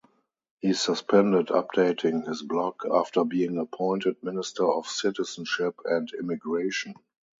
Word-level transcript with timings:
He 0.61 0.73
suspended 0.73 1.49
updating 1.49 2.25
his 2.27 2.41
blog 2.41 2.87
after 2.91 3.23
being 3.23 3.59
appointed 3.59 4.15
Minister 4.23 4.65
of 4.67 4.87
Citizenship 4.87 5.75
and 5.85 6.11
Immigration. 6.19 6.95